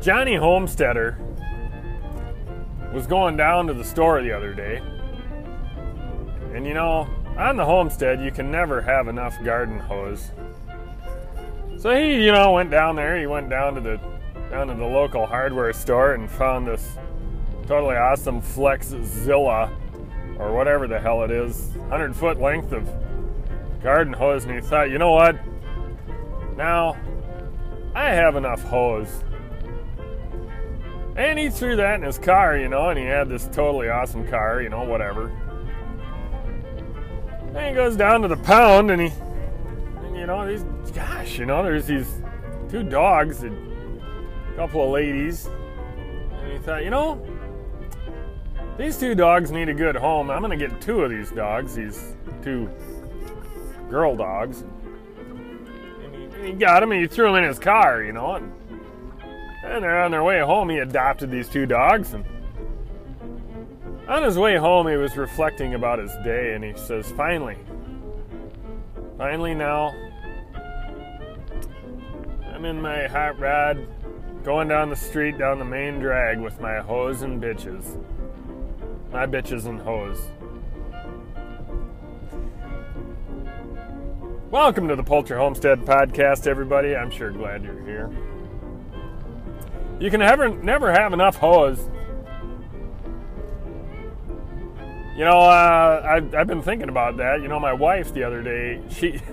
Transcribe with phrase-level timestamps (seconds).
[0.00, 1.18] Johnny Homesteader
[2.94, 4.80] was going down to the store the other day.
[6.54, 10.30] And you know, on the homestead, you can never have enough garden hose.
[11.78, 13.18] So he, you know, went down there.
[13.18, 14.00] He went down to the
[14.50, 16.96] down to the local hardware store and found this
[17.66, 19.70] totally awesome Flexzilla
[20.38, 22.88] or whatever the hell it is, 100 foot length of
[23.82, 24.44] garden hose.
[24.44, 25.38] And he thought, you know what?
[26.56, 26.96] Now
[27.94, 29.24] I have enough hose.
[31.20, 34.26] And he threw that in his car, you know, and he had this totally awesome
[34.26, 35.28] car, you know, whatever.
[37.54, 39.12] And he goes down to the pound and he,
[40.02, 40.62] and you know, these,
[40.92, 42.10] gosh, you know, there's these
[42.70, 44.00] two dogs and
[44.54, 45.44] a couple of ladies.
[45.44, 47.22] And he thought, you know,
[48.78, 50.30] these two dogs need a good home.
[50.30, 52.66] I'm going to get two of these dogs, these two
[53.90, 54.64] girl dogs.
[56.02, 58.36] And he, and he got them and he threw them in his car, you know,
[58.36, 58.54] and,
[59.70, 60.68] and they're on their way home.
[60.68, 62.24] He adopted these two dogs and
[64.08, 67.56] on his way home, he was reflecting about his day and he says, Finally,
[69.16, 69.94] finally now,
[72.52, 73.86] I'm in my hot rod
[74.42, 78.02] going down the street down the main drag with my hose and bitches.
[79.12, 80.20] My bitches and hose.
[84.50, 86.96] Welcome to the Poultry Homestead Podcast, everybody.
[86.96, 88.10] I'm sure glad you're here.
[90.00, 91.88] You can never, never have enough hose
[95.20, 97.42] You know, uh, I've, I've been thinking about that.
[97.42, 99.18] You know, my wife the other day, she.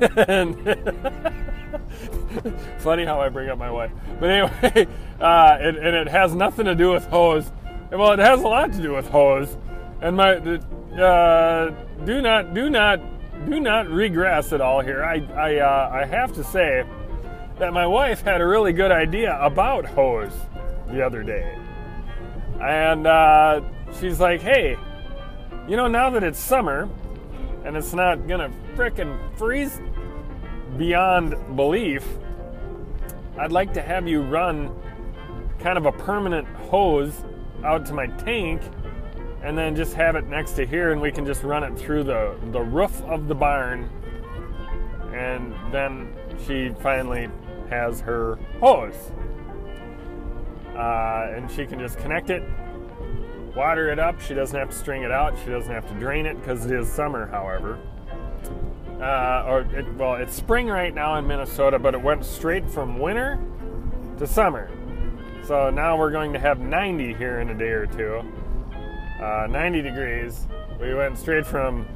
[2.79, 3.91] funny how I bring up my wife.
[4.19, 4.85] But anyway,
[5.21, 7.49] uh, it, and it has nothing to do with hose.
[7.89, 9.55] Well, it has a lot to do with hose.
[10.01, 10.33] And my.
[10.33, 11.73] Uh,
[12.03, 12.99] do not, do not,
[13.49, 15.05] do not regress at all here.
[15.05, 16.83] I, I, uh, I have to say
[17.59, 20.33] that my wife had a really good idea about hose
[20.89, 21.57] the other day.
[22.61, 23.61] And uh,
[23.99, 24.77] she's like, hey,
[25.67, 26.89] you know, now that it's summer
[27.65, 29.79] and it's not gonna frickin' freeze
[30.77, 32.05] beyond belief,
[33.37, 34.73] I'd like to have you run
[35.59, 37.23] kind of a permanent hose
[37.63, 38.61] out to my tank
[39.43, 42.03] and then just have it next to here and we can just run it through
[42.03, 43.89] the, the roof of the barn
[45.13, 46.13] and then
[46.45, 47.29] she finally
[47.69, 49.11] has her hose
[50.77, 52.43] uh, and she can just connect it
[53.57, 54.21] water it up.
[54.21, 55.35] She doesn't have to string it out.
[55.43, 57.79] She doesn't have to drain it because it is summer, however.
[59.01, 62.99] Uh, or it, well, it's spring right now in Minnesota, but it went straight from
[62.99, 63.39] winter
[64.19, 64.69] to summer.
[65.45, 68.21] So now we're going to have 90 here in a day or two.
[69.21, 70.47] Uh, 90 degrees.
[70.79, 71.87] We went straight from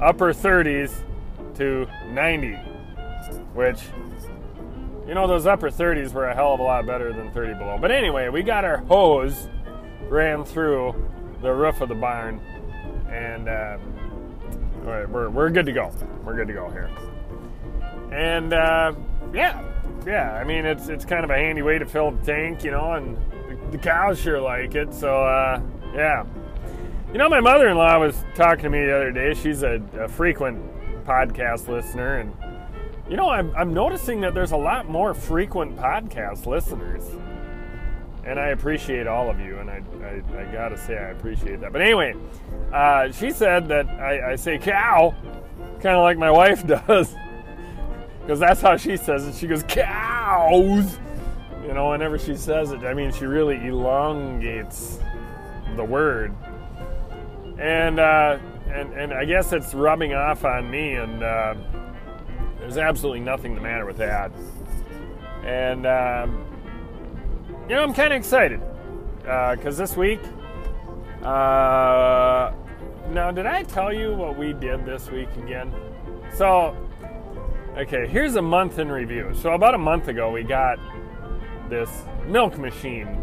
[0.00, 1.02] upper 30s
[1.56, 2.52] to 90,
[3.54, 3.80] which,
[5.06, 7.78] you know, those upper 30s were a hell of a lot better than 30 below.
[7.80, 9.48] But anyway, we got our hose
[10.08, 10.94] ran through
[11.42, 12.40] the roof of the barn,
[13.10, 13.78] and uh,
[14.84, 15.92] we're, we're good to go.
[16.24, 16.90] We're good to go here.
[18.12, 18.94] And uh,
[19.32, 19.62] yeah,
[20.06, 22.70] yeah, I mean it's it's kind of a handy way to fill the tank, you
[22.70, 23.16] know, and
[23.48, 24.94] the, the cows sure like it.
[24.94, 25.60] So uh,
[25.94, 26.24] yeah,
[27.12, 29.34] you know, my mother-in-law was talking to me the other day.
[29.34, 30.62] She's a, a frequent
[31.04, 32.32] podcast listener, and
[33.08, 37.04] you know, I'm, I'm noticing that there's a lot more frequent podcast listeners
[38.26, 41.72] and I appreciate all of you, and I, I, I gotta say I appreciate that.
[41.72, 42.14] But anyway,
[42.72, 45.14] uh, she said that I, I say cow,
[45.80, 47.14] kind of like my wife does,
[48.20, 49.34] because that's how she says it.
[49.34, 50.98] She goes cows,
[51.66, 51.90] you know.
[51.90, 54.98] Whenever she says it, I mean she really elongates
[55.76, 56.34] the word,
[57.58, 58.38] and uh,
[58.68, 61.54] and and I guess it's rubbing off on me, and uh,
[62.64, 64.32] there's absolutely nothing the matter with that,
[65.44, 65.86] and.
[65.86, 66.44] Um,
[67.68, 68.60] you know, I'm kind of excited
[69.20, 70.20] because uh, this week.
[71.22, 72.52] Uh,
[73.10, 75.72] now, did I tell you what we did this week again?
[76.34, 76.76] So,
[77.74, 79.32] okay, here's a month in review.
[79.40, 80.78] So, about a month ago, we got
[81.70, 81.88] this
[82.26, 83.22] milk machine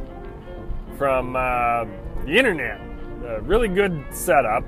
[0.97, 1.85] from uh,
[2.25, 2.81] the internet.
[3.27, 4.63] A really good setup.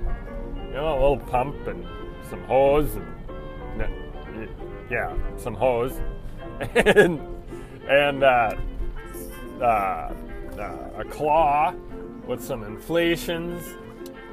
[0.68, 1.84] You know, a little pump and
[2.30, 3.23] some hose and
[4.90, 6.00] yeah, some hose
[6.76, 7.20] and
[7.88, 8.56] and uh,
[9.62, 10.14] uh,
[10.58, 11.74] uh, a claw
[12.28, 13.62] with some inflations,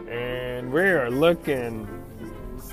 [0.09, 1.89] and we're looking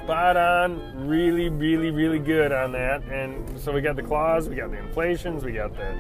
[0.08, 3.04] spot on, really, really, really good on that.
[3.06, 5.98] And so we got the claws, we got the inflations, we got the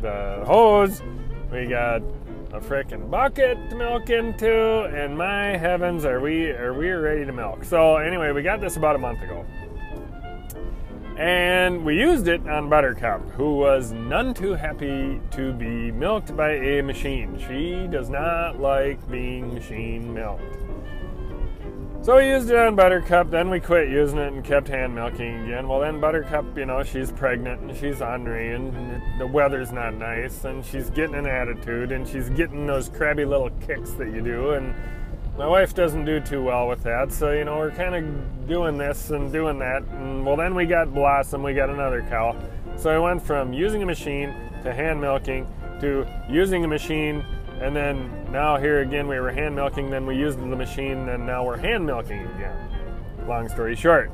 [0.00, 1.02] the hose,
[1.50, 2.02] we got
[2.52, 7.32] a freaking bucket to milk into, and my heavens, are we are we ready to
[7.32, 7.64] milk?
[7.64, 9.44] So anyway, we got this about a month ago,
[11.16, 16.52] And we used it on Buttercup, who was none too happy to be milked by
[16.52, 17.42] a machine.
[17.48, 20.58] She does not like being machine milked.
[22.02, 25.44] So we used it on Buttercup, then we quit using it and kept hand milking
[25.44, 25.66] again.
[25.66, 30.44] Well, then Buttercup, you know, she's pregnant and she's ornery and the weather's not nice
[30.44, 34.50] and she's getting an attitude and she's getting those crabby little kicks that you do.
[34.50, 34.74] And
[35.38, 37.12] my wife doesn't do too well with that.
[37.12, 39.82] So, you know, we're kind of doing this and doing that.
[39.82, 42.36] And well, then we got Blossom, we got another cow.
[42.76, 45.46] So I went from using a machine to hand milking
[45.80, 47.24] to using a machine
[47.60, 51.24] and then now here again we were hand milking, then we used the machine, and
[51.24, 52.56] now we're hand milking again.
[53.26, 54.10] Long story short.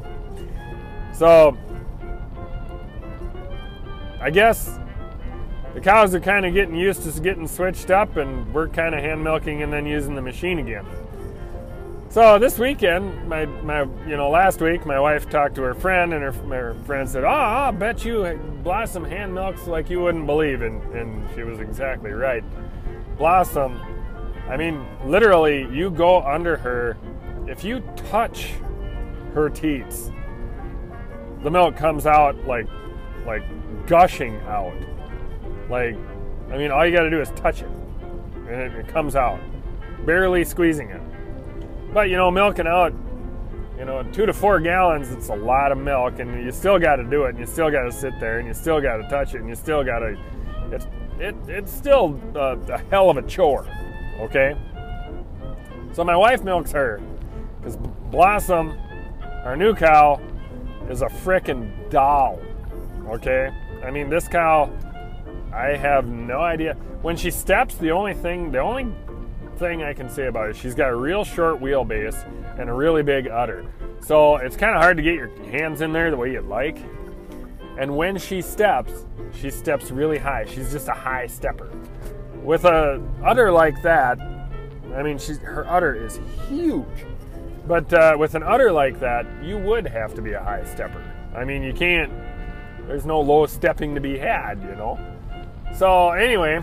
[1.13, 1.57] So
[4.21, 4.79] I guess
[5.75, 9.01] the cows are kind of getting used to getting switched up, and we're kind of
[9.01, 10.87] hand milking and then using the machine again.
[12.13, 16.13] So this weekend, my, my you know last week, my wife talked to her friend,
[16.13, 20.03] and her, her friend said, ah, "Oh, I bet you Blossom hand milks like you
[20.03, 22.45] wouldn't believe," and and she was exactly right.
[23.17, 23.81] Blossom,
[24.47, 26.99] I mean, literally, you go under her.
[27.49, 28.53] If you touch
[29.33, 30.11] her teats,
[31.43, 32.67] the milk comes out like,
[33.25, 33.43] like
[33.87, 34.77] gushing out.
[35.71, 35.97] Like,
[36.51, 37.71] I mean, all you got to do is touch it,
[38.49, 39.41] and it, it comes out,
[40.05, 41.01] barely squeezing it.
[41.93, 42.93] But you know, milking out,
[43.79, 46.97] you know, two to four gallons, it's a lot of milk, and you still got
[46.97, 49.09] to do it, and you still got to sit there, and you still got to
[49.09, 50.17] touch it, and you still got to.
[50.71, 50.87] It's
[51.19, 53.67] it, it's still a, a hell of a chore,
[54.21, 54.57] okay?
[55.93, 57.01] So my wife milks her
[57.59, 57.77] because
[58.11, 58.77] Blossom,
[59.45, 60.21] our new cow,
[60.89, 62.41] is a freaking doll,
[63.07, 63.51] okay?
[63.85, 64.71] I mean, this cow,
[65.53, 66.75] I have no idea.
[67.03, 68.93] When she steps, the only thing, the only
[69.59, 72.27] thing I can say about it, she's got a real short wheelbase
[72.59, 73.67] and a really big udder.
[74.01, 76.79] So it's kind of hard to get your hands in there the way you'd like.
[77.79, 80.45] And when she steps, she steps really high.
[80.47, 81.71] She's just a high stepper.
[82.43, 84.19] With a udder like that,
[84.95, 87.07] I mean, she's, her udder is huge.
[87.67, 91.03] But uh, with an udder like that, you would have to be a high stepper.
[91.35, 92.13] I mean, you can't,
[92.87, 94.99] there's no low stepping to be had, you know?
[95.75, 96.63] So, anyway,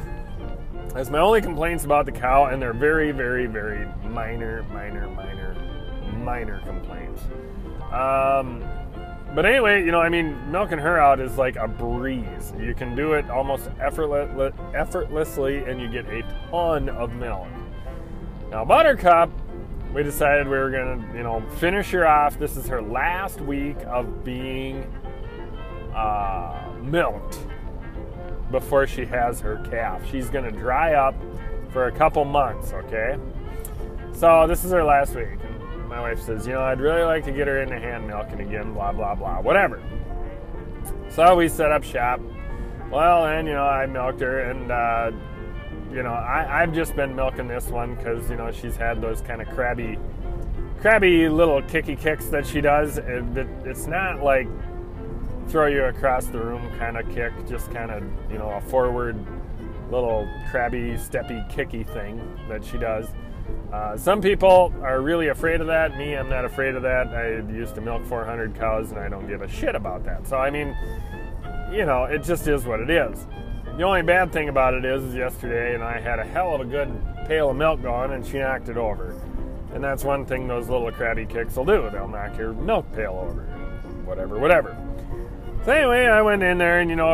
[0.94, 5.56] that's my only complaints about the cow, and they're very, very, very minor, minor, minor,
[6.18, 7.24] minor complaints.
[7.92, 8.64] Um,
[9.36, 12.54] but anyway, you know, I mean, milking her out is like a breeze.
[12.60, 17.48] You can do it almost effortless, effortlessly, and you get a ton of milk.
[18.50, 19.30] Now, Buttercup,
[19.94, 22.40] we decided we were gonna, you know, finish her off.
[22.40, 24.84] This is her last week of being
[25.94, 27.38] uh, milked
[28.52, 30.02] before she has her calf.
[30.10, 31.16] She's gonna dry up
[31.72, 33.18] for a couple months, okay?
[34.14, 35.38] So this is her last week
[35.74, 38.42] And my wife says, you know, I'd really like to get her into hand milking
[38.42, 39.82] again, blah, blah, blah, whatever.
[41.10, 42.20] So we set up shop.
[42.92, 45.12] Well, and, you know, I milked her, and, uh,
[45.92, 49.22] you know, I, I've just been milking this one because, you know, she's had those
[49.22, 49.98] kind of crabby,
[50.82, 52.98] crabby little kicky kicks that she does.
[52.98, 54.48] It, it, it's not like
[55.50, 59.18] throw you across the room kind of kick, just kind of, you know, a forward
[59.92, 63.08] little crabby, steppy, kicky thing that she does.
[63.74, 65.98] Uh, some people are really afraid of that.
[65.98, 67.08] Me, I'm not afraid of that.
[67.08, 70.28] I used to milk 400 cows and I don't give a shit about that.
[70.28, 70.76] So, I mean,
[71.72, 73.28] you know, it just is what it is.
[73.78, 76.62] The only bad thing about it is, is yesterday, and I had a hell of
[76.62, 76.90] a good
[77.28, 79.16] pail of milk going, and she knocked it over.
[79.74, 81.90] And that's one thing those little crabby kicks will do.
[81.92, 83.44] They'll knock your milk pail over.
[84.06, 84.76] Whatever, whatever.
[85.66, 87.10] So anyway, I went in there and you know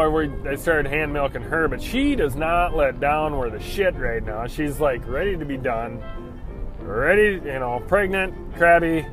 [0.47, 4.23] I started hand milking her, but she does not let down where the shit right
[4.23, 4.45] now.
[4.47, 6.01] She's like ready to be done
[6.85, 9.05] ready, you know, pregnant, crabby,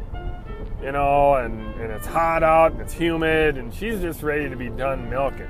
[0.83, 4.57] you know, and, and it's hot out and it's humid, and she's just ready to
[4.57, 5.49] be done milking.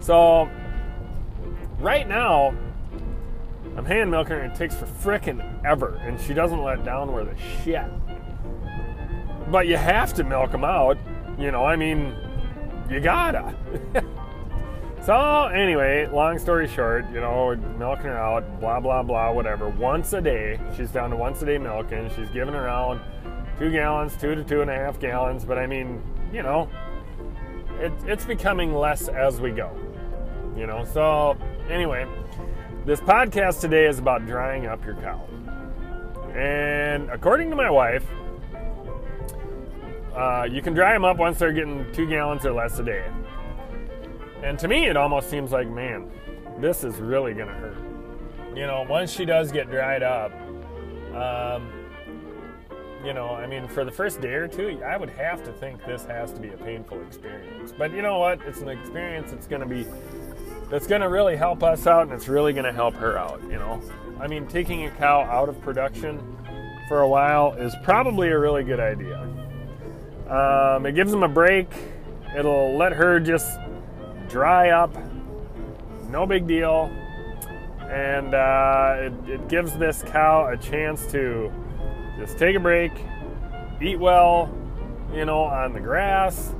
[0.00, 0.48] So,
[1.78, 2.54] right now,
[3.76, 7.12] I'm hand milking her and it takes for frickin' ever, and she doesn't let down
[7.12, 7.90] where the shit.
[9.50, 10.96] But you have to milk them out,
[11.38, 12.14] you know, I mean,
[12.90, 13.54] you gotta.
[15.02, 19.68] So anyway, long story short, you know, milking her out, blah blah blah, whatever.
[19.70, 22.10] Once a day, she's down to once a day milking.
[22.14, 23.00] She's giving around
[23.58, 25.46] two gallons, two to two and a half gallons.
[25.46, 26.02] But I mean,
[26.34, 26.68] you know,
[27.78, 29.74] it, it's becoming less as we go.
[30.54, 31.34] You know, so
[31.70, 32.06] anyway,
[32.84, 35.26] this podcast today is about drying up your cow.
[36.34, 38.04] And according to my wife,
[40.14, 43.04] uh, you can dry them up once they're getting two gallons or less a day.
[44.42, 46.10] And to me, it almost seems like, man,
[46.58, 47.76] this is really to hurt.
[48.54, 50.32] You know, once she does get dried up,
[51.14, 51.70] um,
[53.04, 55.84] you know, I mean, for the first day or two, I would have to think
[55.86, 57.72] this has to be a painful experience.
[57.76, 58.40] But you know what?
[58.42, 59.86] It's an experience that's to be
[60.68, 63.42] that's going to really help us out, and it's really going to help her out.
[63.44, 63.80] You know,
[64.20, 66.36] I mean, taking a cow out of production
[66.88, 69.26] for a while is probably a really good idea.
[70.30, 71.68] Um, it gives them a break.
[72.36, 73.58] It'll let her just
[74.28, 74.94] dry up.
[76.08, 76.90] No big deal.
[77.80, 81.52] And uh, it, it gives this cow a chance to
[82.18, 82.92] just take a break,
[83.82, 84.48] eat well,
[85.12, 86.54] you know, on the grass.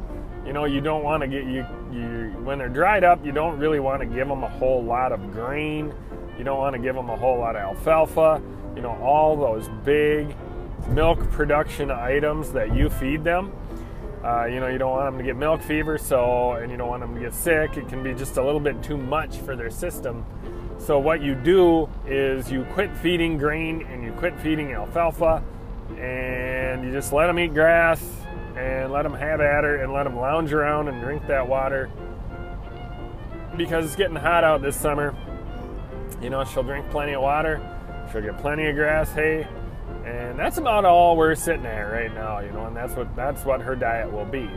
[0.45, 3.59] You know, you don't want to get you you when they're dried up, you don't
[3.59, 5.93] really want to give them a whole lot of grain.
[6.39, 8.43] You don't want to give them a whole lot of alfalfa.
[8.75, 10.35] You know, all those big
[10.89, 13.53] milk production items that you feed them.
[14.25, 16.89] Uh, you know, you don't want them to get milk fever, so and you don't
[16.89, 17.77] want them to get sick.
[17.77, 20.25] It can be just a little bit too much for their system.
[20.79, 25.43] So what you do is you quit feeding grain and you quit feeding alfalfa,
[25.99, 28.03] and you just let them eat grass
[28.57, 31.91] and let them have at her and let them lounge around and drink that water
[33.57, 35.15] because it's getting hot out this summer.
[36.21, 37.61] You know, she'll drink plenty of water,
[38.13, 39.47] she'll get plenty of grass, hay,
[40.05, 42.41] and that's about all we're sitting at right now.
[42.41, 44.49] You know, and that's what that's what her diet will be.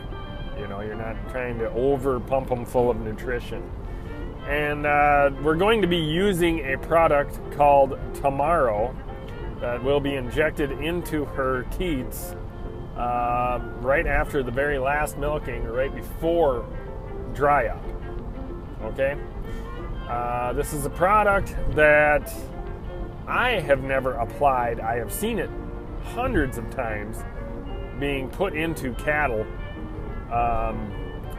[0.57, 3.69] You know, you're not trying to over pump them full of nutrition.
[4.47, 8.95] And uh, we're going to be using a product called Tomorrow
[9.61, 12.35] that will be injected into her teats
[12.97, 16.65] uh, right after the very last milking, or right before
[17.33, 17.83] dry up.
[18.83, 19.17] Okay?
[20.07, 22.31] Uh, this is a product that
[23.27, 24.79] I have never applied.
[24.79, 25.49] I have seen it
[26.03, 27.23] hundreds of times
[27.99, 29.45] being put into cattle
[30.31, 30.91] um,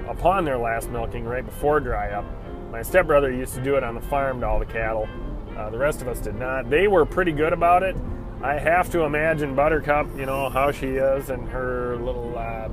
[0.09, 2.25] upon their last milking right before dry up.
[2.71, 5.09] My stepbrother used to do it on the farm to all the cattle.
[5.57, 6.71] Uh, the rest of us did not.
[6.71, 7.97] They were pretty good about it.
[8.43, 12.69] I have to imagine Buttercup, you know, how she is and her little, uh,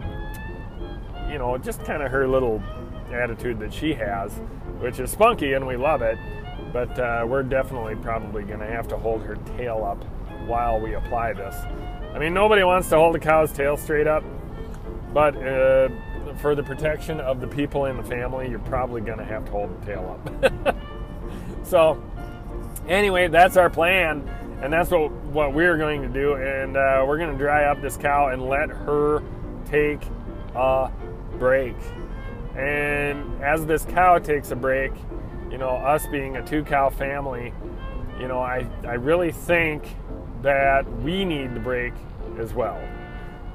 [1.30, 2.62] you know, just kind of her little
[3.12, 4.34] attitude that she has,
[4.80, 6.18] which is spunky and we love it.
[6.72, 10.04] But uh, we're definitely probably going to have to hold her tail up
[10.48, 11.56] while we apply this.
[12.13, 14.24] I mean, nobody wants to hold a cow's tail straight up,
[15.13, 15.90] but uh,
[16.42, 19.51] for the protection of the people in the family, you're probably going to have to
[19.51, 20.75] hold the tail up.
[21.63, 22.01] so,
[22.88, 24.28] anyway, that's our plan
[24.62, 26.36] and that's what what we're going to do.
[26.36, 29.22] And uh, we're going to dry up this cow and let her
[29.66, 30.01] take
[30.56, 30.92] a
[31.38, 31.75] break.
[32.56, 34.92] And as this cow takes a break,
[35.51, 37.53] you know, us being a two cow family,
[38.20, 39.84] you know, I I really think
[40.41, 41.93] that we need the break
[42.39, 42.81] as well.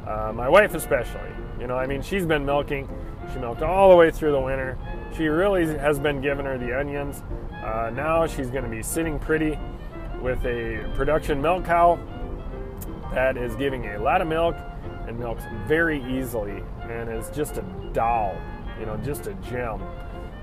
[0.07, 1.31] Uh, my wife especially.
[1.59, 2.89] You know, I mean, she's been milking.
[3.33, 4.79] She milked all the way through the winter.
[5.17, 7.23] She really has been giving her the onions.
[7.65, 9.59] Uh, now she's going to be sitting pretty
[10.21, 11.99] with a production milk cow
[13.13, 14.57] that is giving a lot of milk
[15.09, 17.63] and milks very easily and is just a
[17.93, 18.37] doll,
[18.79, 19.81] you know, just a gem.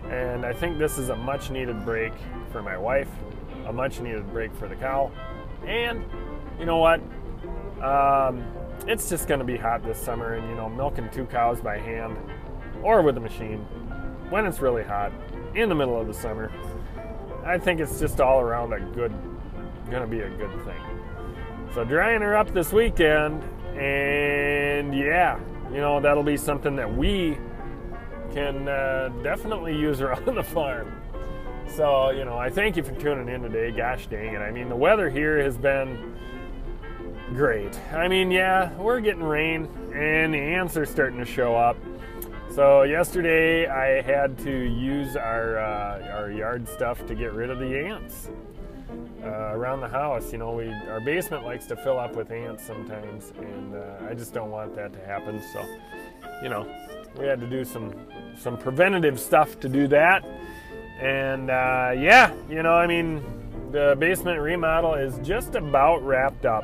[0.09, 2.13] And I think this is a much needed break
[2.51, 3.09] for my wife,
[3.65, 5.11] a much needed break for the cow.
[5.65, 6.03] And
[6.59, 7.01] you know what?
[7.81, 8.45] Um,
[8.87, 11.77] it's just going to be hot this summer, and you know, milking two cows by
[11.77, 12.17] hand
[12.83, 13.59] or with a machine
[14.29, 15.11] when it's really hot
[15.55, 16.51] in the middle of the summer,
[17.45, 19.13] I think it's just all around a good
[19.91, 20.81] to be a good thing.
[21.75, 23.43] So drying her up this weekend,
[23.77, 25.39] and yeah,
[25.71, 27.37] you know that'll be something that we
[28.33, 31.01] can uh, definitely use around the farm.
[31.75, 33.71] So you know, I thank you for tuning in today.
[33.71, 34.39] Gosh dang it!
[34.39, 36.15] I mean, the weather here has been
[37.33, 37.79] great.
[37.91, 41.77] I mean, yeah, we're getting rain, and the ants are starting to show up.
[42.53, 47.59] So yesterday I had to use our uh, our yard stuff to get rid of
[47.59, 48.29] the ants
[49.23, 50.31] uh, around the house.
[50.31, 54.13] You know, we our basement likes to fill up with ants sometimes, and uh, I
[54.13, 55.41] just don't want that to happen.
[55.51, 55.65] So,
[56.43, 56.67] you know,
[57.17, 57.93] we had to do some
[58.37, 60.25] some preventative stuff to do that.
[60.99, 63.23] And uh, yeah, you know, I mean,
[63.71, 66.63] the basement remodel is just about wrapped up.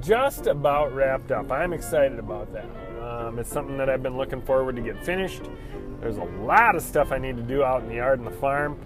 [0.00, 1.50] Just about wrapped up.
[1.52, 2.66] I'm excited about that.
[3.00, 5.42] Um, it's something that I've been looking forward to get finished.
[6.00, 8.32] There's a lot of stuff I need to do out in the yard and the
[8.32, 8.78] farm.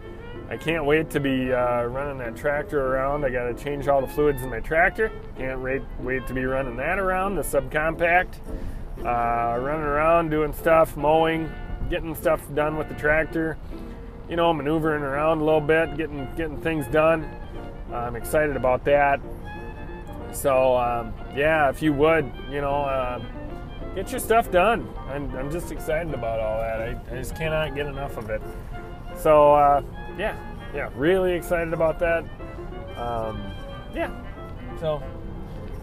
[0.50, 3.24] I can't wait to be uh, running that tractor around.
[3.24, 5.10] I got to change all the fluids in my tractor.
[5.38, 8.34] Can't wait, wait to be running that around, the subcompact.
[8.98, 11.50] Uh, running around, doing stuff, mowing,
[11.90, 13.56] getting stuff done with the tractor.
[14.28, 17.28] You know, maneuvering around a little bit, getting getting things done.
[17.92, 19.20] I'm excited about that.
[20.32, 23.22] So um, yeah, if you would, you know, uh,
[23.94, 24.88] get your stuff done.
[25.08, 26.80] I'm, I'm just excited about all that.
[26.80, 28.42] I, I just cannot get enough of it.
[29.16, 29.82] So uh,
[30.18, 30.36] yeah,
[30.74, 32.24] yeah, really excited about that.
[32.96, 33.42] Um,
[33.94, 34.10] yeah.
[34.80, 35.02] So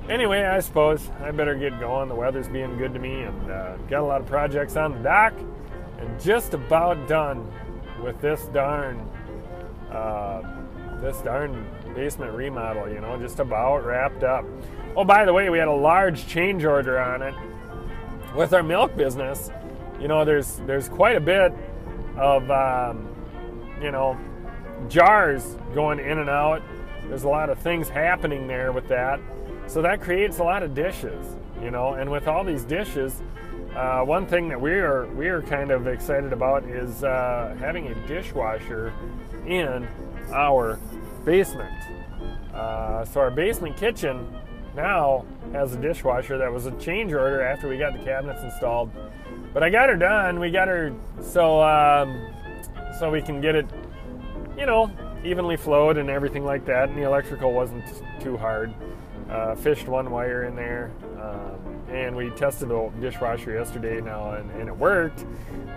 [0.10, 2.10] anyway, I suppose I better get going.
[2.10, 5.00] The weather's being good to me, and uh, got a lot of projects on the
[5.00, 5.34] dock,
[6.02, 7.50] and just about done
[8.04, 9.08] with this darn
[9.92, 10.42] uh,
[11.00, 12.90] this darn basement remodel.
[12.90, 14.46] You know, just about wrapped up.
[14.96, 17.36] Oh, by the way, we had a large change order on it
[18.36, 19.52] with our milk business.
[20.00, 21.54] You know, there's there's quite a bit
[22.18, 23.08] of um,
[23.82, 24.18] you know
[24.90, 26.62] jars going in and out.
[27.08, 29.20] There's a lot of things happening there with that.
[29.68, 31.26] So that creates a lot of dishes,
[31.62, 33.22] you know, and with all these dishes,
[33.76, 37.88] uh, one thing that we are we are kind of excited about is uh, having
[37.88, 38.94] a dishwasher
[39.46, 39.88] in
[40.34, 40.78] our
[41.24, 41.74] basement.
[42.54, 44.28] Uh, so our basement kitchen
[44.76, 48.92] now has a dishwasher that was a change order after we got the cabinets installed.
[49.54, 50.40] But I got her done.
[50.40, 52.34] We got her so um,
[53.00, 53.66] so we can get it,
[54.58, 54.92] you know,
[55.24, 56.90] evenly flowed and everything like that.
[56.90, 57.86] And the electrical wasn't
[58.20, 58.74] too hard.
[59.32, 61.58] Uh, fished one wire in there, um,
[61.90, 65.26] and we tested the dishwasher yesterday now, and, and, it worked.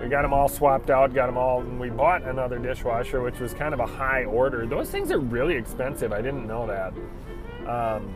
[0.02, 3.38] We got them all swapped out, got them all, and we bought another dishwasher, which
[3.38, 4.66] was kind of a high order.
[4.66, 6.12] Those things are really expensive.
[6.12, 6.92] I didn't know that.
[7.68, 8.12] Um,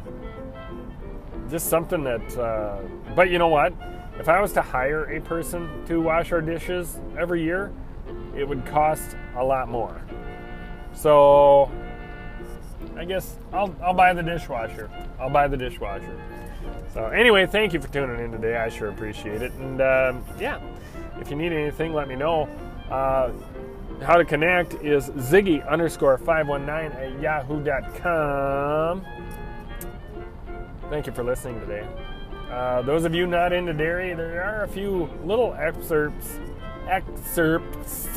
[1.49, 2.81] just something that, uh,
[3.15, 3.73] but you know what?
[4.19, 7.73] If I was to hire a person to wash our dishes every year,
[8.37, 10.01] it would cost a lot more.
[10.93, 11.71] So
[12.97, 14.91] I guess I'll, I'll buy the dishwasher.
[15.21, 16.21] I'll buy the dishwasher.
[16.95, 18.57] So anyway, thank you for tuning in today.
[18.57, 19.53] I sure appreciate it.
[19.53, 20.61] And um, yeah,
[21.21, 22.49] if you need anything, let me know.
[22.91, 23.31] Uh,
[24.03, 29.05] how to connect is Ziggy underscore 519 at yahoo.com.
[30.91, 31.87] Thank you for listening today.
[32.51, 36.39] Uh, those of you not into dairy, there are a few little excerpts
[36.89, 38.09] excerpts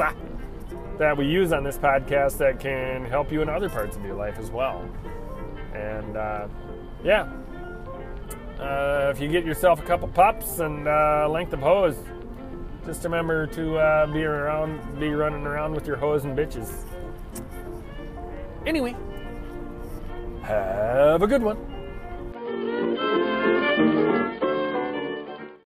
[1.02, 4.14] that we use on this podcast that can help you in other parts of your
[4.14, 4.88] life as well.
[5.74, 6.48] And uh,
[7.04, 7.28] yeah,
[8.60, 11.98] uh, if you get yourself a couple pups and uh, length of hose,
[12.86, 16.72] just remember to uh, be around, be running around with your hose and bitches.
[18.68, 18.96] Anyway,
[20.44, 21.58] have a good one.